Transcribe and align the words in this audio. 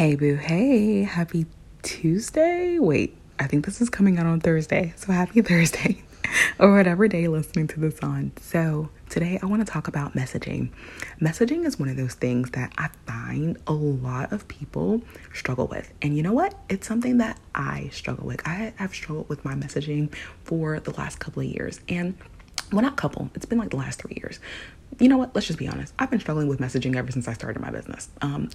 Hey, 0.00 0.14
boo. 0.14 0.36
Hey, 0.36 1.02
happy 1.02 1.44
Tuesday. 1.82 2.78
Wait, 2.78 3.18
I 3.38 3.46
think 3.46 3.66
this 3.66 3.82
is 3.82 3.90
coming 3.90 4.16
out 4.18 4.24
on 4.24 4.40
Thursday. 4.40 4.94
So 4.96 5.12
happy 5.12 5.42
Thursday 5.42 6.02
or 6.58 6.74
whatever 6.74 7.06
day 7.06 7.28
listening 7.28 7.66
to 7.66 7.80
this 7.80 7.98
on. 8.00 8.32
So, 8.40 8.88
today 9.10 9.38
I 9.42 9.44
want 9.44 9.60
to 9.60 9.70
talk 9.70 9.88
about 9.88 10.14
messaging. 10.14 10.70
Messaging 11.20 11.66
is 11.66 11.78
one 11.78 11.90
of 11.90 11.98
those 11.98 12.14
things 12.14 12.50
that 12.52 12.72
I 12.78 12.88
find 13.06 13.58
a 13.66 13.74
lot 13.74 14.32
of 14.32 14.48
people 14.48 15.02
struggle 15.34 15.66
with. 15.66 15.92
And 16.00 16.16
you 16.16 16.22
know 16.22 16.32
what? 16.32 16.54
It's 16.70 16.86
something 16.86 17.18
that 17.18 17.38
I 17.54 17.90
struggle 17.92 18.26
with. 18.26 18.40
I 18.48 18.72
have 18.76 18.94
struggled 18.94 19.28
with 19.28 19.44
my 19.44 19.52
messaging 19.52 20.14
for 20.44 20.80
the 20.80 20.92
last 20.92 21.18
couple 21.18 21.42
of 21.42 21.48
years. 21.48 21.78
And 21.90 22.16
well, 22.72 22.80
not 22.80 22.96
couple, 22.96 23.30
it's 23.34 23.44
been 23.44 23.58
like 23.58 23.70
the 23.70 23.76
last 23.76 24.00
three 24.00 24.16
years. 24.16 24.40
You 24.98 25.08
know 25.08 25.18
what? 25.18 25.34
Let's 25.34 25.46
just 25.46 25.58
be 25.58 25.68
honest. 25.68 25.94
I've 25.98 26.10
been 26.10 26.20
struggling 26.20 26.48
with 26.48 26.58
messaging 26.60 26.96
ever 26.96 27.10
since 27.10 27.28
I 27.28 27.32
started 27.32 27.62
my 27.62 27.70
business. 27.70 28.08
Um, 28.20 28.50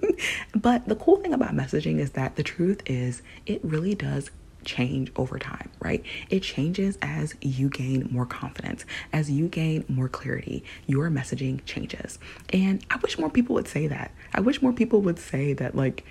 but 0.54 0.86
the 0.86 0.96
cool 0.96 1.16
thing 1.16 1.32
about 1.32 1.54
messaging 1.54 1.98
is 1.98 2.12
that 2.12 2.36
the 2.36 2.42
truth 2.42 2.82
is, 2.86 3.22
it 3.46 3.64
really 3.64 3.94
does 3.94 4.30
change 4.66 5.10
over 5.16 5.38
time, 5.38 5.70
right? 5.80 6.02
It 6.28 6.42
changes 6.42 6.98
as 7.00 7.34
you 7.40 7.68
gain 7.70 8.08
more 8.10 8.26
confidence, 8.26 8.84
as 9.12 9.30
you 9.30 9.48
gain 9.48 9.84
more 9.88 10.08
clarity, 10.08 10.64
your 10.86 11.08
messaging 11.08 11.64
changes. 11.64 12.18
And 12.52 12.84
I 12.90 12.96
wish 12.96 13.18
more 13.18 13.30
people 13.30 13.54
would 13.54 13.68
say 13.68 13.86
that. 13.86 14.10
I 14.34 14.40
wish 14.40 14.60
more 14.60 14.72
people 14.72 15.00
would 15.02 15.18
say 15.18 15.54
that, 15.54 15.74
like, 15.74 16.04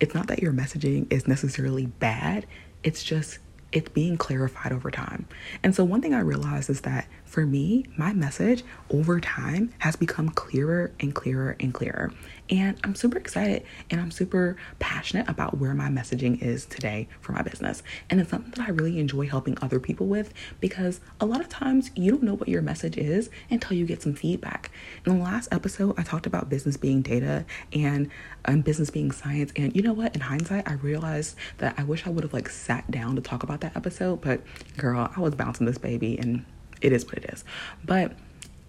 it's 0.00 0.14
not 0.14 0.26
that 0.26 0.40
your 0.40 0.52
messaging 0.52 1.10
is 1.10 1.26
necessarily 1.26 1.86
bad, 1.86 2.46
it's 2.82 3.04
just 3.04 3.38
it's 3.72 3.88
being 3.88 4.16
clarified 4.16 4.72
over 4.72 4.90
time. 4.90 5.26
And 5.62 5.74
so, 5.74 5.84
one 5.84 6.00
thing 6.00 6.14
I 6.14 6.20
realized 6.20 6.70
is 6.70 6.80
that 6.82 7.06
for 7.24 7.46
me, 7.46 7.86
my 7.96 8.12
message 8.12 8.64
over 8.90 9.20
time 9.20 9.72
has 9.78 9.96
become 9.96 10.28
clearer 10.30 10.90
and 11.00 11.14
clearer 11.14 11.56
and 11.60 11.72
clearer. 11.72 12.12
And 12.50 12.76
I'm 12.82 12.96
super 12.96 13.16
excited 13.16 13.64
and 13.90 14.00
I'm 14.00 14.10
super 14.10 14.56
passionate 14.80 15.28
about 15.28 15.58
where 15.58 15.72
my 15.72 15.88
messaging 15.88 16.42
is 16.42 16.66
today 16.66 17.08
for 17.20 17.32
my 17.32 17.42
business. 17.42 17.82
And 18.08 18.20
it's 18.20 18.30
something 18.30 18.50
that 18.56 18.66
I 18.66 18.70
really 18.70 18.98
enjoy 18.98 19.28
helping 19.28 19.56
other 19.62 19.78
people 19.78 20.06
with 20.08 20.34
because 20.60 21.00
a 21.20 21.26
lot 21.26 21.40
of 21.40 21.48
times 21.48 21.90
you 21.94 22.10
don't 22.10 22.24
know 22.24 22.34
what 22.34 22.48
your 22.48 22.60
message 22.60 22.96
is 22.96 23.30
until 23.50 23.76
you 23.76 23.86
get 23.86 24.02
some 24.02 24.14
feedback. 24.14 24.70
In 25.06 25.16
the 25.16 25.22
last 25.22 25.48
episode, 25.52 25.94
I 25.98 26.02
talked 26.02 26.26
about 26.26 26.48
business 26.48 26.76
being 26.76 27.02
data 27.02 27.44
and 27.72 28.10
um, 28.46 28.62
business 28.62 28.90
being 28.90 29.12
science. 29.12 29.52
And 29.54 29.74
you 29.76 29.82
know 29.82 29.92
what? 29.92 30.14
In 30.14 30.20
hindsight, 30.20 30.68
I 30.68 30.74
realized 30.74 31.36
that 31.58 31.74
I 31.78 31.84
wish 31.84 32.06
I 32.06 32.10
would 32.10 32.24
have 32.24 32.32
like 32.32 32.48
sat 32.48 32.90
down 32.90 33.14
to 33.14 33.22
talk 33.22 33.44
about 33.44 33.60
that 33.60 33.76
episode, 33.76 34.20
but 34.22 34.40
girl, 34.76 35.10
I 35.16 35.20
was 35.20 35.36
bouncing 35.36 35.66
this 35.66 35.78
baby 35.78 36.18
and 36.18 36.44
it 36.80 36.92
is 36.92 37.04
what 37.06 37.14
it 37.18 37.30
is. 37.32 37.44
But 37.84 38.12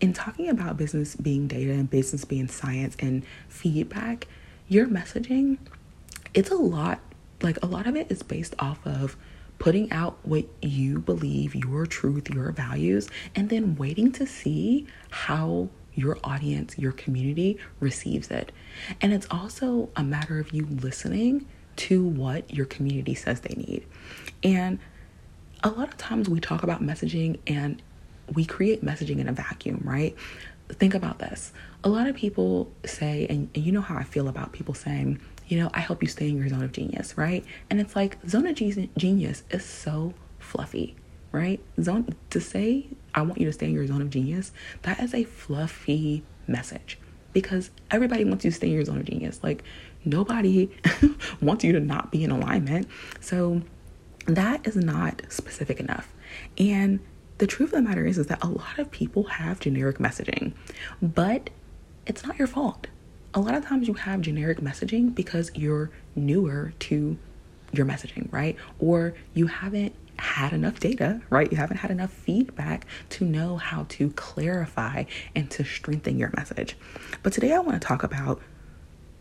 in 0.02 0.14
talking 0.14 0.50
about 0.50 0.78
business 0.78 1.16
being 1.16 1.48
data 1.48 1.72
and 1.72 1.90
business 1.90 2.26
being 2.26 2.48
science 2.48 2.98
and 3.00 3.24
feedback, 3.48 4.28
your 4.68 4.88
messaging, 4.88 5.58
it's 6.34 6.50
a 6.50 6.56
lot, 6.56 7.00
like 7.42 7.62
a 7.62 7.68
lot 7.68 7.88
of 7.88 7.96
it 7.96 8.12
is 8.12 8.24
based 8.24 8.56
off 8.60 8.86
of 8.86 9.16
putting 9.60 9.92
out 9.92 10.18
what 10.24 10.46
you 10.62 11.00
believe, 11.00 11.54
your 11.54 11.86
truth, 11.86 12.30
your 12.32 12.52
values, 12.52 13.08
and 13.36 13.50
then 13.50 13.76
waiting 13.76 14.12
to 14.12 14.26
see 14.26 14.88
how 15.12 15.70
your 15.94 16.18
audience, 16.24 16.78
your 16.80 16.92
community 16.94 17.60
receives 17.80 18.32
it. 18.32 18.52
And 19.02 19.14
it's 19.14 19.28
also 19.30 19.90
a 19.96 20.04
matter 20.04 20.40
of 20.40 20.52
you 20.52 20.66
listening 20.66 21.46
to 21.76 22.04
what 22.04 22.52
your 22.52 22.66
community 22.66 23.14
says 23.14 23.42
they 23.42 23.54
need. 23.56 23.86
And 24.42 24.80
a 25.64 25.70
lot 25.70 25.90
of 25.90 25.98
times 25.98 26.28
we 26.28 26.40
talk 26.40 26.64
about 26.64 26.82
messaging 26.82 27.38
and 27.46 27.82
we 28.34 28.46
create 28.46 28.84
messaging 28.84 29.20
in 29.20 29.28
a 29.28 29.34
vacuum, 29.34 29.82
right? 29.84 30.16
Think 30.70 30.94
about 30.94 31.20
this. 31.20 31.52
A 31.84 31.90
lot 31.90 32.08
of 32.08 32.16
people 32.16 32.72
say, 32.86 33.28
and, 33.30 33.50
and 33.54 33.66
you 33.66 33.72
know 33.72 33.82
how 33.82 33.96
I 33.96 34.04
feel 34.04 34.28
about 34.28 34.54
people 34.54 34.74
saying, 34.74 35.20
you 35.48 35.60
know, 35.60 35.70
I 35.74 35.80
help 35.82 36.02
you 36.02 36.08
stay 36.08 36.30
in 36.30 36.38
your 36.38 36.48
zone 36.48 36.64
of 36.64 36.72
genius, 36.72 37.18
right? 37.18 37.44
And 37.70 37.82
it's 37.82 37.96
like 37.96 38.18
zone 38.28 38.48
of 38.48 38.56
genius 38.56 39.44
is 39.50 39.66
so 39.66 40.14
fluffy, 40.40 40.96
right? 41.32 41.60
Zone 41.82 42.16
to 42.30 42.40
say 42.40 42.88
I 43.14 43.22
want 43.22 43.40
you 43.40 43.46
to 43.48 43.54
stay 43.54 43.68
in 43.68 43.74
your 43.74 43.86
zone 43.86 44.02
of 44.02 44.10
genius, 44.10 44.52
that 44.84 45.00
is 45.02 45.14
a 45.14 45.24
fluffy 45.26 46.24
message 46.48 46.98
because 47.34 47.72
everybody 47.90 48.26
wants 48.26 48.46
you 48.46 48.52
to 48.52 48.56
stay 48.56 48.68
in 48.68 48.74
your 48.74 48.86
zone 48.86 49.00
of 49.00 49.06
genius. 49.06 49.40
Like 49.44 49.64
nobody 50.06 50.70
wants 51.42 51.64
you 51.64 51.74
to 51.74 51.80
not 51.80 52.12
be 52.12 52.24
in 52.24 52.32
alignment. 52.32 52.88
So 53.20 53.62
that 54.28 54.66
is 54.68 54.76
not 54.76 55.22
specific 55.30 55.80
enough. 55.80 56.14
And 56.58 57.00
the 57.42 57.48
truth 57.48 57.74
of 57.74 57.84
the 57.84 57.90
matter 57.90 58.06
is, 58.06 58.20
is 58.20 58.28
that 58.28 58.44
a 58.44 58.48
lot 58.48 58.78
of 58.78 58.92
people 58.92 59.24
have 59.24 59.60
generic 59.60 59.98
messaging, 59.98 60.54
but 61.02 61.50
it's 62.06 62.24
not 62.24 62.38
your 62.38 62.48
fault. 62.48 62.86
A 63.34 63.40
lot 63.40 63.56
of 63.56 63.66
times 63.66 63.88
you 63.88 63.96
have 63.96 64.22
generic 64.22 64.60
messaging 64.60 65.16
because 65.16 65.50
you're 65.56 65.90
newer 66.16 66.74
to 66.82 67.18
your 67.72 67.88
messaging, 67.88 68.32
right? 68.32 68.56
Or 68.78 69.16
you 69.34 69.48
haven't 69.48 69.96
had 70.18 70.54
enough 70.54 70.80
data, 70.80 71.20
right? 71.32 71.52
You 71.52 71.58
haven't 71.58 71.78
had 71.78 71.90
enough 71.90 72.12
feedback 72.12 72.86
to 73.10 73.26
know 73.26 73.58
how 73.58 73.88
to 73.90 74.12
clarify 74.12 75.06
and 75.36 75.50
to 75.50 75.64
strengthen 75.64 76.20
your 76.20 76.30
message. 76.38 76.78
But 77.24 77.34
today 77.34 77.54
I 77.54 77.60
want 77.60 77.82
to 77.82 77.88
talk 77.88 78.04
about 78.04 78.40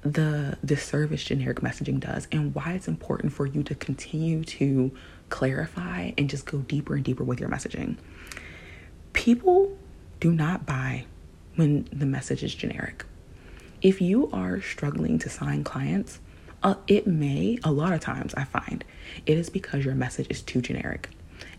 the 0.03 0.59
disservice 0.63 1.25
generic 1.25 1.61
messaging 1.61 2.01
does 2.01 2.29
and 2.31 2.55
why 2.55 2.75
it's 2.75 2.87
important 2.89 3.33
for 3.33 3.47
you 3.47 3.63
to 3.63 3.75
continue 3.75 4.45
to 4.45 4.93
clarify 5.31 6.13
and 6.19 6.29
just 6.29 6.47
go 6.47 6.59
deeper 6.59 6.95
and 6.95 7.05
deeper 7.05 7.25
with 7.25 7.41
your 7.41 7.49
messaging. 7.49 7.97
People 9.13 9.77
do 10.21 10.33
not 10.33 10.67
buy 10.67 11.05
when 11.57 11.89
the 11.93 12.07
message 12.07 12.43
is 12.43 12.55
generic. 12.55 13.05
If 13.83 14.01
you 14.01 14.31
are 14.33 14.61
struggling 14.61 15.19
to 15.21 15.31
sign 15.31 15.65
clients, 15.65 16.21
uh, 16.63 16.75
it 16.87 17.07
may, 17.07 17.59
a 17.65 17.73
lot 17.73 17.93
of 17.93 18.01
times 18.01 18.35
I 18.35 18.45
find, 18.45 18.85
it 19.25 19.39
is 19.39 19.49
because 19.49 19.85
your 19.85 19.95
message 19.95 20.27
is 20.29 20.43
too 20.43 20.61
generic. 20.61 21.09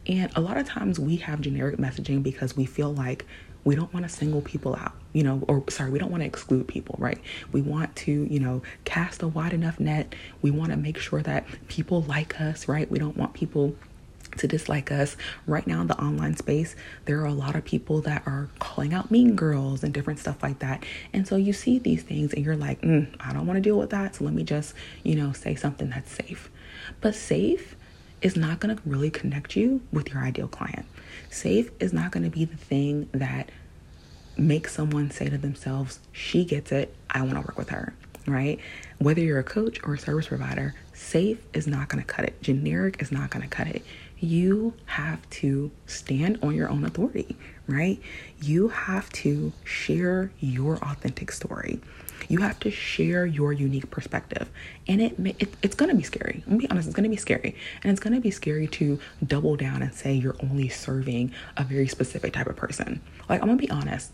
And 0.06 0.31
a 0.36 0.42
lot 0.42 0.58
of 0.58 0.68
times 0.68 1.00
we 1.00 1.18
have 1.18 1.42
generic 1.42 1.78
messaging 1.78 2.22
because 2.22 2.56
we 2.56 2.66
feel 2.66 2.94
like 2.94 3.26
we 3.64 3.76
don't 3.76 3.94
want 3.94 4.08
to 4.08 4.10
single 4.10 4.42
people 4.42 4.76
out, 4.76 4.94
you 5.14 5.24
know, 5.24 5.44
or 5.48 5.64
sorry, 5.70 5.92
we 5.92 6.00
don't 6.00 6.12
want 6.12 6.22
to 6.22 6.28
exclude 6.28 6.68
people, 6.68 6.96
right? 6.98 7.20
We 7.52 7.62
want 7.62 7.96
to, 7.98 8.12
you 8.12 8.40
know, 8.40 8.62
cast 8.86 9.22
a 9.22 9.28
wide 9.28 9.54
enough 9.54 9.80
net. 9.80 10.16
We 10.42 10.52
want 10.52 10.72
to 10.72 10.78
make 10.78 10.98
sure 10.98 11.22
that 11.22 11.46
people 11.68 12.02
like 12.04 12.40
us, 12.42 12.68
right? 12.68 12.90
We 12.90 13.00
don't 13.00 13.18
want 13.18 13.34
people 13.34 13.76
to 14.38 14.48
dislike 14.48 14.92
us. 14.92 15.16
Right 15.46 15.68
now 15.68 15.82
in 15.82 15.88
the 15.88 16.00
online 16.02 16.36
space, 16.36 16.76
there 17.06 17.20
are 17.22 17.26
a 17.26 17.34
lot 17.34 17.56
of 17.56 17.66
people 17.66 18.02
that 18.02 18.24
are 18.26 18.50
calling 18.60 18.94
out 18.94 19.12
mean 19.12 19.36
girls 19.36 19.84
and 19.84 19.94
different 19.94 20.20
stuff 20.20 20.42
like 20.42 20.60
that. 20.60 20.84
And 21.14 21.28
so 21.28 21.36
you 21.36 21.54
see 21.54 21.80
these 21.80 22.04
things 22.04 22.34
and 22.34 22.44
you're 22.44 22.56
like, 22.56 22.81
mm, 22.81 23.14
I 23.19 23.34
don't 23.34 23.46
want 23.46 23.57
to 23.57 23.62
deal 23.62 23.78
with 23.78 23.90
that. 23.92 24.16
So 24.16 24.24
let 24.24 24.34
me 24.34 24.44
just, 24.44 24.74
you 25.04 25.16
know, 25.16 25.34
say 25.34 25.56
something 25.56 25.90
that's 25.90 26.12
safe. 26.12 26.50
But 27.00 27.16
safe 27.16 27.75
is 28.21 28.35
not 28.35 28.59
going 28.59 28.75
to 28.75 28.81
really 28.85 29.09
connect 29.09 29.56
you 29.56 29.81
with 29.91 30.13
your 30.13 30.23
ideal 30.23 30.47
client. 30.47 30.85
Safe 31.29 31.71
is 31.79 31.94
not 31.94 32.12
going 32.12 32.23
to 32.23 32.29
be 32.29 32.45
the 32.45 32.57
thing 32.57 33.09
that 33.12 33.50
makes 34.38 34.73
someone 34.73 35.12
say 35.12 35.29
to 35.29 35.38
themselves, 35.38 36.00
she 36.12 36.45
gets 36.45 36.71
it, 36.71 36.95
I 37.09 37.21
want 37.21 37.33
to 37.33 37.41
work 37.41 37.57
with 37.57 37.69
her, 37.69 37.94
right? 38.27 38.59
Whether 39.00 39.21
you're 39.21 39.39
a 39.39 39.44
coach 39.44 39.79
or 39.83 39.95
a 39.95 39.97
service 40.00 40.27
provider, 40.27 40.75
safe 40.94 41.39
is 41.53 41.68
not 41.68 41.89
going 41.89 42.03
to 42.03 42.07
cut 42.07 42.25
it. 42.25 42.41
Generic 42.41 43.01
is 43.01 43.12
not 43.12 43.29
going 43.29 43.41
to 43.44 43.47
cut 43.47 43.68
it. 43.68 43.83
You 44.19 44.73
have 44.85 45.27
to 45.31 45.71
stand 45.88 46.39
on 46.44 46.53
your 46.53 46.69
own 46.69 46.85
authority, 46.85 47.35
right? 47.68 48.00
You 48.41 48.68
have 48.69 49.12
to 49.13 49.51
share 49.63 50.31
your 50.39 50.77
authentic 50.77 51.31
story. 51.31 51.81
You 52.29 52.39
have 52.39 52.59
to 52.62 52.71
share 52.71 53.25
your 53.25 53.53
unique 53.53 53.89
perspective. 53.89 54.50
And 54.88 55.01
it, 55.01 55.15
it 55.39 55.53
it's 55.62 55.75
to 55.75 55.94
be 55.94 56.03
scary. 56.03 56.44
I'm 56.45 56.53
to 56.53 56.57
be 56.59 56.69
honest, 56.69 56.88
it's 56.88 56.95
to 56.95 57.09
be 57.09 57.15
scary. 57.15 57.56
And 57.83 57.91
it's 57.91 58.01
to 58.01 58.19
be 58.19 58.31
scary 58.31 58.68
to 58.68 59.00
double 59.25 59.56
down 59.56 59.81
and 59.81 59.94
say 59.94 60.13
you're 60.13 60.35
only 60.41 60.69
serving 60.69 61.33
a 61.57 61.63
very 61.63 61.88
specific 61.88 62.33
type 62.33 62.47
of 62.47 62.56
person. 62.56 63.01
Like, 63.29 63.41
I'm 63.41 63.50
to 63.50 63.56
be 63.56 63.69
honest. 63.69 64.12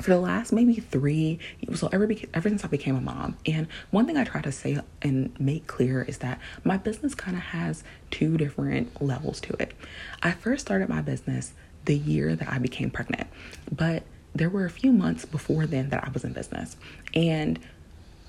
for 0.00 0.10
the 0.10 0.18
last 0.20 0.52
maybe 0.52 0.74
three 0.74 1.38
so 1.74 1.88
ever 1.92 2.08
ever 2.34 2.48
since 2.48 2.64
I 2.64 2.68
became 2.68 2.96
a 2.96 3.00
mom. 3.00 3.36
And 3.46 3.68
one 3.90 4.06
thing 4.06 4.16
I 4.16 4.24
try 4.24 4.40
to 4.42 4.52
say 4.52 4.78
and 5.00 5.38
make 5.40 5.66
clear 5.66 6.02
is 6.02 6.18
that 6.18 6.40
my 6.64 6.76
business 6.76 7.14
kind 7.14 7.36
of 7.36 7.42
has 7.44 7.84
two 8.10 8.36
different 8.36 9.00
levels 9.00 9.40
to 9.42 9.54
it. 9.62 9.74
I 10.22 10.32
first 10.32 10.62
started 10.66 10.88
my 10.88 11.02
business 11.02 11.52
the 11.84 11.96
year 11.96 12.34
that 12.36 12.48
I 12.48 12.58
became 12.58 12.90
pregnant, 12.90 13.28
but 13.70 14.02
there 14.34 14.48
were 14.48 14.64
a 14.64 14.70
few 14.70 14.92
months 14.92 15.24
before 15.24 15.66
then 15.66 15.90
that 15.90 16.04
I 16.04 16.10
was 16.10 16.24
in 16.24 16.32
business. 16.32 16.76
And 17.14 17.58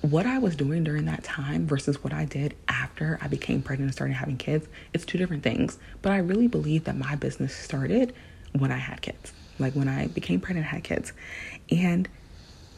what 0.02 0.26
I 0.26 0.38
was 0.38 0.54
doing 0.54 0.84
during 0.84 1.06
that 1.06 1.24
time 1.24 1.66
versus 1.66 2.04
what 2.04 2.12
I 2.12 2.26
did 2.26 2.54
after 2.68 3.18
I 3.22 3.28
became 3.28 3.62
pregnant 3.62 3.88
and 3.88 3.94
started 3.94 4.14
having 4.14 4.36
kids, 4.36 4.68
it's 4.92 5.06
two 5.06 5.16
different 5.16 5.42
things. 5.42 5.78
But 6.02 6.12
I 6.12 6.18
really 6.18 6.46
believe 6.46 6.84
that 6.84 6.96
my 6.96 7.16
business 7.16 7.54
started 7.54 8.14
when 8.52 8.70
I 8.70 8.76
had 8.76 9.00
kids, 9.00 9.32
like 9.58 9.72
when 9.74 9.88
I 9.88 10.08
became 10.08 10.40
pregnant 10.40 10.66
and 10.66 10.74
had 10.74 10.84
kids. 10.84 11.12
And 11.70 12.08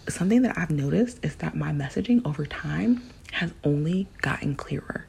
something 0.08 0.42
that 0.42 0.56
I've 0.56 0.70
noticed 0.70 1.24
is 1.24 1.34
that 1.36 1.56
my 1.56 1.72
messaging 1.72 2.24
over 2.24 2.46
time 2.46 3.02
has 3.32 3.52
only 3.64 4.06
gotten 4.22 4.54
clearer. 4.54 5.06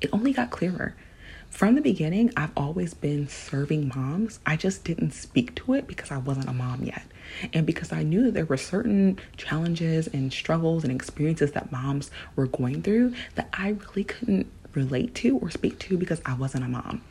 It 0.00 0.10
only 0.12 0.32
got 0.32 0.50
clearer. 0.50 0.96
From 1.52 1.74
the 1.74 1.82
beginning, 1.82 2.32
I've 2.34 2.50
always 2.56 2.94
been 2.94 3.28
serving 3.28 3.92
moms. 3.94 4.40
I 4.46 4.56
just 4.56 4.84
didn't 4.84 5.10
speak 5.10 5.54
to 5.56 5.74
it 5.74 5.86
because 5.86 6.10
I 6.10 6.16
wasn't 6.16 6.48
a 6.48 6.52
mom 6.54 6.82
yet. 6.82 7.02
And 7.52 7.66
because 7.66 7.92
I 7.92 8.02
knew 8.02 8.30
there 8.30 8.46
were 8.46 8.56
certain 8.56 9.20
challenges 9.36 10.06
and 10.06 10.32
struggles 10.32 10.82
and 10.82 10.90
experiences 10.90 11.52
that 11.52 11.70
moms 11.70 12.10
were 12.36 12.46
going 12.46 12.82
through 12.82 13.14
that 13.34 13.50
I 13.52 13.68
really 13.68 14.02
couldn't 14.02 14.50
relate 14.72 15.14
to 15.16 15.36
or 15.36 15.50
speak 15.50 15.78
to 15.80 15.98
because 15.98 16.22
I 16.24 16.32
wasn't 16.32 16.64
a 16.64 16.68
mom. 16.68 17.02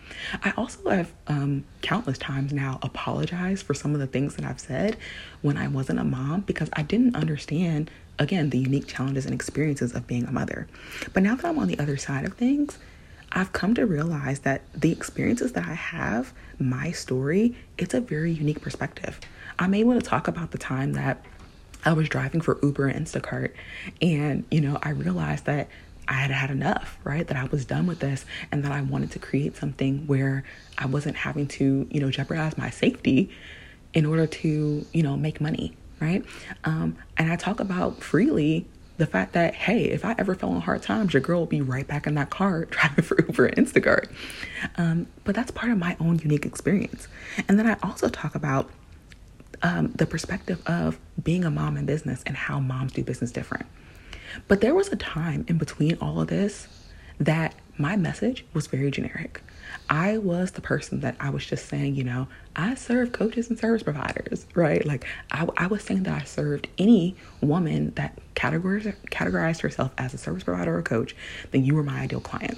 I 0.44 0.54
also 0.58 0.90
have 0.90 1.14
um, 1.28 1.64
countless 1.84 2.18
times 2.18 2.52
now 2.52 2.80
apologized 2.82 3.64
for 3.64 3.76
some 3.76 3.94
of 3.94 4.00
the 4.00 4.08
things 4.08 4.38
that 4.38 4.44
I've 4.44 4.60
said 4.60 4.98
when 5.44 5.56
I 5.56 5.68
wasn't 5.68 6.00
a 6.00 6.04
mom 6.04 6.42
because 6.42 6.72
I 6.74 6.82
didn't 6.82 7.16
understand, 7.16 7.92
again, 8.18 8.50
the 8.50 8.58
unique 8.58 8.88
challenges 8.88 9.26
and 9.26 9.36
experiences 9.36 9.94
of 9.94 10.08
being 10.08 10.26
a 10.26 10.32
mother. 10.32 10.68
But 11.14 11.22
now 11.22 11.36
that 11.36 11.46
I'm 11.46 11.60
on 11.60 11.68
the 11.68 11.78
other 11.78 11.96
side 11.96 12.26
of 12.26 12.34
things, 12.34 12.80
I've 13.32 13.54
come 13.54 13.74
to 13.76 13.86
realize 13.86 14.40
that 14.40 14.62
the 14.74 14.92
experiences 14.92 15.54
that 15.54 15.66
I 15.66 15.74
have, 15.74 16.34
my 16.60 16.92
story, 16.92 17.56
it's 17.78 17.94
a 17.94 18.02
very 18.02 18.32
unique 18.32 18.62
perspective. 18.62 19.20
I'm 19.58 19.74
able 19.74 19.94
to 19.94 20.02
talk 20.02 20.28
about 20.28 20.52
the 20.52 20.58
time 20.58 20.94
that 20.94 21.24
I 21.86 21.94
was 21.94 22.10
driving 22.10 22.42
for 22.42 22.60
Uber 22.62 22.88
and 22.88 23.06
Instacart, 23.06 23.54
and 24.02 24.44
you 24.52 24.62
know, 24.62 24.78
I 24.84 24.90
realized 24.90 25.46
that 25.46 25.70
I 26.08 26.14
had 26.14 26.32
had 26.32 26.52
enough, 26.52 26.98
right? 27.04 27.26
That 27.26 27.38
I 27.38 27.46
was 27.46 27.66
done 27.66 27.88
with 27.88 28.00
this 28.00 28.26
and 28.52 28.64
that 28.66 28.72
I 28.72 28.82
wanted 28.82 29.12
to 29.12 29.20
create 29.20 29.56
something 29.56 30.08
where 30.08 30.44
I 30.78 30.86
wasn't 30.86 31.16
having 31.16 31.48
to, 31.50 31.88
you 31.90 32.00
know, 32.02 32.12
jeopardize 32.12 32.58
my 32.58 32.70
safety 32.70 33.30
in 33.94 34.06
order 34.06 34.28
to, 34.28 34.86
you 34.92 35.04
know, 35.04 35.16
make 35.16 35.40
money, 35.40 35.74
right? 36.00 36.26
Um, 36.66 36.98
and 37.18 37.32
I 37.32 37.36
talk 37.36 37.60
about 37.60 38.04
freely 38.04 38.66
the 38.98 39.06
fact 39.06 39.34
that, 39.34 39.56
hey, 39.56 39.86
if 39.86 40.06
I 40.06 40.16
ever 40.18 40.36
fell 40.36 40.52
on 40.52 40.62
hard 40.62 40.84
times, 40.84 41.14
your 41.14 41.22
girl 41.22 41.40
will 41.40 41.48
be 41.48 41.62
right 41.62 41.88
back 41.88 42.06
in 42.06 42.16
that 42.16 42.30
car 42.30 42.66
driving 42.70 43.04
for 43.04 43.22
Uber 43.22 43.48
and 43.48 43.68
Instacart. 43.68 44.12
Um, 44.78 45.08
but 45.24 45.36
that's 45.36 45.52
part 45.52 45.72
of 45.72 45.78
my 45.78 45.98
own 46.00 46.20
unique 46.20 46.46
experience. 46.46 47.08
And 47.48 47.58
then 47.58 47.68
I 47.68 47.78
also 47.84 48.10
talk 48.10 48.36
about 48.36 48.70
um, 49.64 49.92
the 49.94 50.06
perspective 50.06 50.62
of 50.68 50.98
being 51.22 51.46
a 51.46 51.52
mom 51.52 51.78
in 51.78 51.86
business 51.86 52.24
and 52.26 52.36
how 52.36 52.60
moms 52.60 52.94
do 52.94 53.04
business 53.04 53.32
different. 53.32 53.66
But 54.48 54.62
there 54.62 54.74
was 54.74 54.88
a 54.90 54.96
time 54.96 55.46
in 55.48 55.58
between 55.58 55.98
all 56.00 56.22
of 56.22 56.28
this 56.28 56.68
that 57.20 57.54
my 57.82 57.96
message 57.96 58.46
was 58.54 58.68
very 58.68 58.92
generic. 58.92 59.42
I 59.90 60.18
was 60.18 60.52
the 60.52 60.62
person 60.62 61.02
that 61.02 61.16
I 61.20 61.30
was 61.30 61.46
just 61.46 61.68
saying, 61.68 61.96
you 61.96 62.04
know, 62.04 62.28
I 62.56 62.76
serve 62.76 63.12
coaches 63.12 63.50
and 63.50 63.58
service 63.58 63.84
providers, 63.84 64.46
right? 64.56 64.86
Like 64.86 65.06
I, 65.32 65.48
I 65.58 65.68
was 65.68 65.84
saying 65.84 66.04
that 66.04 66.22
I 66.22 66.24
served 66.24 66.68
any 66.78 67.16
woman 67.42 67.94
that 67.96 68.18
categorized, 68.36 68.96
categorized 69.08 69.62
herself 69.62 69.92
as 69.98 70.14
a 70.14 70.18
service 70.18 70.44
provider 70.44 70.78
or 70.78 70.82
coach, 70.82 71.16
then 71.52 71.66
you 71.66 71.76
were 71.76 71.84
my 71.84 72.00
ideal 72.02 72.22
client. 72.22 72.58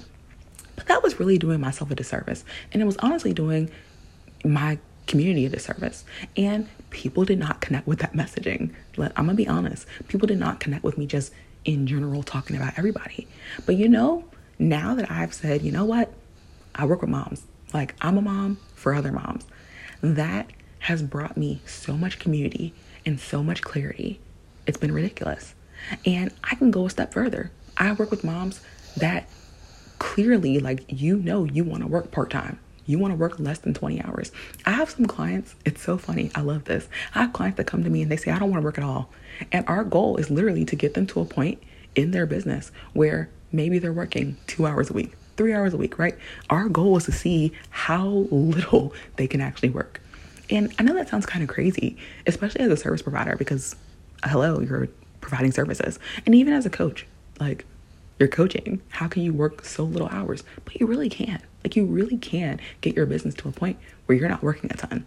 But 0.76 0.86
that 0.86 1.02
was 1.02 1.18
really 1.18 1.38
doing 1.38 1.60
myself 1.60 1.90
a 1.90 1.94
disservice. 1.94 2.44
And 2.72 2.82
it 2.82 2.84
was 2.84 2.96
honestly 2.98 3.32
doing 3.32 3.70
my 4.44 4.78
community 5.06 5.46
a 5.46 5.48
disservice. 5.48 6.04
And 6.36 6.68
people 6.90 7.24
did 7.24 7.38
not 7.38 7.60
connect 7.60 7.86
with 7.86 8.00
that 8.00 8.12
messaging. 8.12 8.72
I'm 8.98 9.12
gonna 9.26 9.34
be 9.34 9.48
honest. 9.48 9.86
People 10.08 10.26
did 10.26 10.38
not 10.38 10.60
connect 10.60 10.84
with 10.84 10.98
me 10.98 11.06
just 11.06 11.32
in 11.64 11.86
general 11.86 12.22
talking 12.22 12.56
about 12.56 12.74
everybody. 12.76 13.26
But 13.66 13.76
you 13.76 13.88
know, 13.88 14.24
now 14.58 14.94
that 14.94 15.10
I've 15.10 15.34
said, 15.34 15.62
you 15.62 15.72
know 15.72 15.84
what, 15.84 16.12
I 16.74 16.84
work 16.86 17.00
with 17.00 17.10
moms, 17.10 17.44
like 17.72 17.94
I'm 18.00 18.18
a 18.18 18.22
mom 18.22 18.58
for 18.74 18.94
other 18.94 19.12
moms, 19.12 19.46
that 20.02 20.50
has 20.80 21.02
brought 21.02 21.36
me 21.36 21.60
so 21.66 21.96
much 21.96 22.18
community 22.18 22.74
and 23.06 23.18
so 23.18 23.42
much 23.42 23.62
clarity. 23.62 24.20
It's 24.66 24.78
been 24.78 24.92
ridiculous. 24.92 25.54
And 26.04 26.32
I 26.42 26.54
can 26.54 26.70
go 26.70 26.86
a 26.86 26.90
step 26.90 27.12
further. 27.12 27.50
I 27.76 27.92
work 27.92 28.10
with 28.10 28.24
moms 28.24 28.60
that 28.96 29.28
clearly, 29.98 30.58
like, 30.58 30.84
you 30.88 31.18
know, 31.18 31.44
you 31.44 31.64
want 31.64 31.82
to 31.82 31.88
work 31.88 32.10
part 32.10 32.30
time. 32.30 32.58
You 32.86 32.98
want 32.98 33.12
to 33.12 33.16
work 33.16 33.40
less 33.40 33.58
than 33.58 33.72
20 33.72 34.02
hours. 34.02 34.30
I 34.66 34.72
have 34.72 34.90
some 34.90 35.06
clients, 35.06 35.54
it's 35.64 35.82
so 35.82 35.96
funny. 35.96 36.30
I 36.34 36.42
love 36.42 36.64
this. 36.64 36.88
I 37.14 37.22
have 37.22 37.32
clients 37.32 37.56
that 37.56 37.66
come 37.66 37.82
to 37.82 37.90
me 37.90 38.02
and 38.02 38.12
they 38.12 38.16
say, 38.16 38.30
I 38.30 38.38
don't 38.38 38.50
want 38.50 38.60
to 38.60 38.64
work 38.64 38.78
at 38.78 38.84
all. 38.84 39.10
And 39.50 39.64
our 39.66 39.84
goal 39.84 40.16
is 40.18 40.30
literally 40.30 40.64
to 40.66 40.76
get 40.76 40.94
them 40.94 41.06
to 41.08 41.20
a 41.20 41.24
point 41.24 41.62
in 41.94 42.10
their 42.10 42.26
business 42.26 42.70
where 42.92 43.30
maybe 43.54 43.78
they're 43.78 43.92
working 43.92 44.36
two 44.46 44.66
hours 44.66 44.90
a 44.90 44.92
week, 44.92 45.12
three 45.36 45.54
hours 45.54 45.72
a 45.72 45.76
week, 45.76 45.98
right? 45.98 46.16
Our 46.50 46.68
goal 46.68 46.96
is 46.96 47.04
to 47.04 47.12
see 47.12 47.52
how 47.70 48.26
little 48.30 48.92
they 49.16 49.26
can 49.26 49.40
actually 49.40 49.70
work. 49.70 50.00
And 50.50 50.74
I 50.78 50.82
know 50.82 50.94
that 50.94 51.08
sounds 51.08 51.24
kind 51.24 51.42
of 51.42 51.48
crazy, 51.48 51.96
especially 52.26 52.62
as 52.62 52.70
a 52.70 52.76
service 52.76 53.00
provider, 53.00 53.36
because 53.36 53.76
hello, 54.24 54.60
you're 54.60 54.88
providing 55.20 55.52
services. 55.52 55.98
And 56.26 56.34
even 56.34 56.52
as 56.52 56.66
a 56.66 56.70
coach, 56.70 57.06
like 57.40 57.64
you're 58.18 58.28
coaching, 58.28 58.82
how 58.90 59.08
can 59.08 59.22
you 59.22 59.32
work 59.32 59.64
so 59.64 59.84
little 59.84 60.08
hours? 60.08 60.44
But 60.64 60.78
you 60.80 60.86
really 60.86 61.08
can. 61.08 61.40
Like 61.62 61.76
you 61.76 61.86
really 61.86 62.18
can 62.18 62.60
get 62.82 62.94
your 62.94 63.06
business 63.06 63.34
to 63.36 63.48
a 63.48 63.52
point 63.52 63.78
where 64.06 64.18
you're 64.18 64.28
not 64.28 64.42
working 64.42 64.70
a 64.72 64.76
ton. 64.76 65.06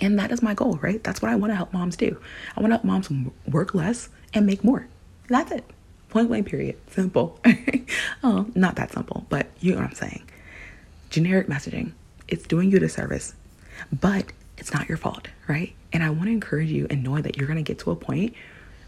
And 0.00 0.18
that 0.18 0.30
is 0.30 0.42
my 0.42 0.54
goal, 0.54 0.78
right? 0.82 1.02
That's 1.02 1.20
what 1.20 1.30
I 1.30 1.36
want 1.36 1.50
to 1.50 1.56
help 1.56 1.72
moms 1.72 1.96
do. 1.96 2.18
I 2.56 2.60
want 2.60 2.70
to 2.70 2.76
help 2.76 2.84
moms 2.84 3.10
work 3.46 3.74
less 3.74 4.08
and 4.34 4.46
make 4.46 4.62
more. 4.64 4.86
That's 5.28 5.52
it. 5.52 5.64
Point 6.12 6.28
blank, 6.28 6.46
period. 6.46 6.76
Simple. 6.90 7.40
oh, 8.22 8.44
not 8.54 8.76
that 8.76 8.92
simple, 8.92 9.24
but 9.30 9.46
you 9.60 9.72
know 9.72 9.78
what 9.78 9.88
I'm 9.88 9.94
saying. 9.94 10.22
Generic 11.08 11.46
messaging, 11.46 11.92
it's 12.28 12.46
doing 12.46 12.70
you 12.70 12.76
a 12.84 12.88
service, 12.90 13.32
but 13.98 14.26
it's 14.58 14.74
not 14.74 14.90
your 14.90 14.98
fault, 14.98 15.28
right? 15.48 15.72
And 15.90 16.02
I 16.02 16.10
want 16.10 16.24
to 16.24 16.32
encourage 16.32 16.68
you 16.68 16.86
and 16.90 17.02
know 17.02 17.18
that 17.18 17.38
you're 17.38 17.46
going 17.46 17.56
to 17.56 17.62
get 17.62 17.78
to 17.78 17.92
a 17.92 17.96
point 17.96 18.34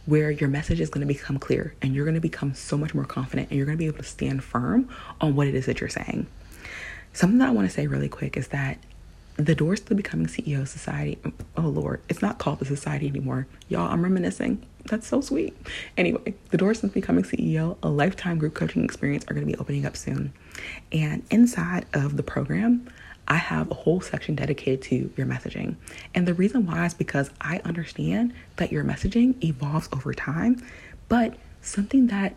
where 0.04 0.30
your 0.30 0.50
message 0.50 0.80
is 0.80 0.90
going 0.90 1.00
to 1.00 1.10
become 1.10 1.38
clear 1.38 1.74
and 1.80 1.94
you're 1.94 2.04
going 2.04 2.14
to 2.14 2.20
become 2.20 2.52
so 2.52 2.76
much 2.76 2.94
more 2.94 3.06
confident 3.06 3.48
and 3.48 3.56
you're 3.56 3.64
going 3.64 3.78
to 3.78 3.82
be 3.82 3.86
able 3.86 3.96
to 3.96 4.04
stand 4.04 4.44
firm 4.44 4.86
on 5.18 5.34
what 5.34 5.46
it 5.46 5.54
is 5.54 5.64
that 5.64 5.80
you're 5.80 5.88
saying. 5.88 6.26
Something 7.14 7.38
that 7.38 7.48
I 7.48 7.52
want 7.52 7.66
to 7.66 7.74
say 7.74 7.86
really 7.86 8.10
quick 8.10 8.36
is 8.36 8.48
that 8.48 8.76
the 9.36 9.54
doors 9.54 9.80
to 9.80 9.94
becoming 9.94 10.26
CEO 10.26 10.66
society, 10.66 11.18
oh 11.56 11.62
Lord, 11.62 12.00
it's 12.08 12.22
not 12.22 12.38
called 12.38 12.60
the 12.60 12.64
society 12.64 13.08
anymore. 13.08 13.46
Y'all, 13.68 13.90
I'm 13.90 14.02
reminiscing. 14.02 14.64
That's 14.86 15.06
so 15.06 15.20
sweet. 15.20 15.56
Anyway, 15.96 16.34
the 16.50 16.56
doors 16.56 16.80
to 16.80 16.88
becoming 16.88 17.24
CEO, 17.24 17.76
a 17.82 17.88
lifetime 17.88 18.38
group 18.38 18.54
coaching 18.54 18.84
experience 18.84 19.24
are 19.24 19.34
going 19.34 19.46
to 19.46 19.52
be 19.52 19.58
opening 19.58 19.86
up 19.86 19.96
soon. 19.96 20.32
And 20.92 21.24
inside 21.30 21.86
of 21.94 22.16
the 22.16 22.22
program, 22.22 22.88
I 23.26 23.36
have 23.36 23.70
a 23.70 23.74
whole 23.74 24.00
section 24.00 24.34
dedicated 24.34 24.82
to 24.82 25.10
your 25.16 25.26
messaging. 25.26 25.76
And 26.14 26.28
the 26.28 26.34
reason 26.34 26.66
why 26.66 26.84
is 26.84 26.94
because 26.94 27.30
I 27.40 27.60
understand 27.64 28.34
that 28.56 28.70
your 28.70 28.84
messaging 28.84 29.42
evolves 29.42 29.88
over 29.92 30.12
time, 30.12 30.62
but 31.08 31.34
something 31.62 32.08
that 32.08 32.36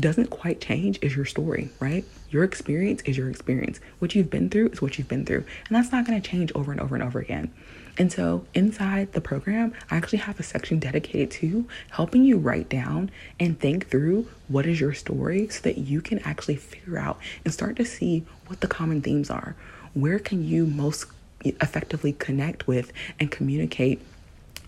doesn't 0.00 0.30
quite 0.30 0.60
change 0.60 0.98
is 1.02 1.14
your 1.14 1.24
story, 1.24 1.70
right? 1.80 2.04
Your 2.30 2.44
experience 2.44 3.02
is 3.02 3.16
your 3.16 3.30
experience. 3.30 3.80
What 3.98 4.14
you've 4.14 4.30
been 4.30 4.50
through 4.50 4.68
is 4.68 4.82
what 4.82 4.98
you've 4.98 5.08
been 5.08 5.26
through. 5.26 5.44
And 5.68 5.76
that's 5.76 5.92
not 5.92 6.06
going 6.06 6.20
to 6.20 6.28
change 6.28 6.52
over 6.54 6.72
and 6.72 6.80
over 6.80 6.94
and 6.94 7.04
over 7.04 7.18
again. 7.18 7.52
And 7.96 8.10
so 8.10 8.44
inside 8.54 9.12
the 9.12 9.20
program, 9.20 9.72
I 9.90 9.96
actually 9.96 10.18
have 10.18 10.40
a 10.40 10.42
section 10.42 10.78
dedicated 10.80 11.30
to 11.32 11.68
helping 11.90 12.24
you 12.24 12.38
write 12.38 12.68
down 12.68 13.10
and 13.38 13.58
think 13.58 13.88
through 13.88 14.26
what 14.48 14.66
is 14.66 14.80
your 14.80 14.94
story 14.94 15.48
so 15.48 15.60
that 15.62 15.78
you 15.78 16.00
can 16.00 16.18
actually 16.20 16.56
figure 16.56 16.98
out 16.98 17.18
and 17.44 17.54
start 17.54 17.76
to 17.76 17.84
see 17.84 18.24
what 18.46 18.60
the 18.60 18.66
common 18.66 19.00
themes 19.00 19.30
are. 19.30 19.54
Where 19.92 20.18
can 20.18 20.44
you 20.44 20.66
most 20.66 21.06
effectively 21.44 22.14
connect 22.14 22.66
with 22.66 22.92
and 23.20 23.30
communicate 23.30 24.00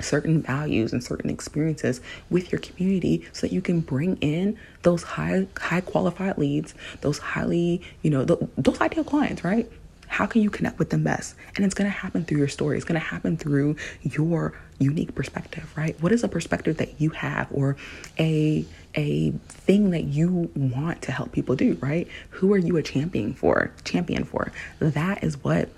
certain 0.01 0.43
values 0.43 0.93
and 0.93 1.03
certain 1.03 1.31
experiences 1.31 2.01
with 2.31 2.53
your 2.53 2.61
community 2.61 3.27
so 3.33 3.43
that 3.47 3.53
you 3.53 3.63
can 3.63 3.81
bring 3.81 4.17
in 4.19 4.59
those 4.83 5.03
high 5.03 5.47
high 5.59 5.81
qualified 5.81 6.39
leads 6.39 6.75
those 7.01 7.19
highly 7.19 7.81
you 8.03 8.11
know 8.11 8.25
those 8.25 8.81
ideal 8.81 9.05
clients 9.05 9.45
right? 9.45 9.71
How 10.09 10.25
can 10.25 10.41
you 10.41 10.51
connect 10.51 10.79
with 10.79 10.91
them 10.91 11.03
best? 11.03 11.35
And 11.57 11.65
it's 11.65 11.75
going 11.75 11.91
to 11.91 11.97
happen 11.97 12.25
through 12.25 12.39
your 12.39 12.49
story. 12.49 12.77
It's 12.77 12.85
going 12.85 13.01
to 13.01 13.05
happen 13.05 13.37
through 13.37 13.75
your 14.03 14.57
unique 14.79 15.15
perspective 15.15 15.73
right? 15.77 16.01
What 16.01 16.13
is 16.13 16.23
a 16.23 16.29
perspective 16.29 16.77
that 16.77 17.01
you 17.01 17.11
have 17.11 17.49
or 17.51 17.77
a 18.19 18.65
a 18.95 19.31
thing 19.49 19.91
that 19.91 20.05
you 20.05 20.51
want 20.55 21.03
to 21.03 21.13
help 21.13 21.33
people 21.33 21.57
do 21.57 21.77
right? 21.81 22.07
Who 22.31 22.53
are 22.53 22.59
you 22.59 22.77
a 22.77 22.83
champion 22.83 23.35
for 23.35 23.73
champion 23.85 24.25
for? 24.25 24.53
That 24.79 25.25
is 25.25 25.43
what 25.43 25.71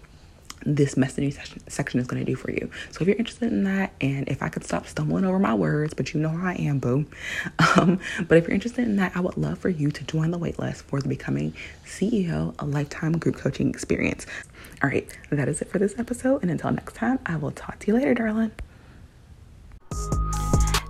this 0.64 0.94
messaging 0.94 1.32
section, 1.32 1.60
section 1.68 2.00
is 2.00 2.06
going 2.06 2.24
to 2.24 2.30
do 2.30 2.36
for 2.36 2.50
you. 2.50 2.70
So 2.90 3.02
if 3.02 3.08
you're 3.08 3.16
interested 3.16 3.52
in 3.52 3.64
that, 3.64 3.92
and 4.00 4.28
if 4.28 4.42
I 4.42 4.48
could 4.48 4.64
stop 4.64 4.86
stumbling 4.86 5.24
over 5.24 5.38
my 5.38 5.54
words, 5.54 5.94
but 5.94 6.12
you 6.12 6.20
know 6.20 6.30
how 6.30 6.48
I 6.48 6.54
am, 6.54 6.78
boo. 6.78 7.06
Um, 7.76 8.00
but 8.26 8.38
if 8.38 8.44
you're 8.44 8.54
interested 8.54 8.84
in 8.84 8.96
that, 8.96 9.12
I 9.14 9.20
would 9.20 9.36
love 9.36 9.58
for 9.58 9.68
you 9.68 9.90
to 9.90 10.04
join 10.04 10.30
the 10.30 10.38
waitlist 10.38 10.82
for 10.82 11.00
the 11.00 11.08
Becoming 11.08 11.54
CEO 11.84 12.54
a 12.58 12.64
Lifetime 12.64 13.18
Group 13.18 13.36
Coaching 13.36 13.68
Experience. 13.68 14.26
All 14.82 14.90
right, 14.90 15.08
that 15.30 15.48
is 15.48 15.60
it 15.60 15.70
for 15.70 15.78
this 15.78 15.98
episode. 15.98 16.42
And 16.42 16.50
until 16.50 16.70
next 16.70 16.94
time, 16.94 17.18
I 17.26 17.36
will 17.36 17.50
talk 17.50 17.78
to 17.80 17.86
you 17.88 17.94
later, 17.94 18.14
darling. 18.14 18.52